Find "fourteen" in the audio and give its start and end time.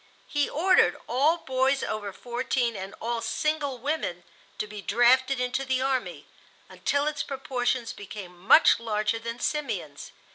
2.11-2.75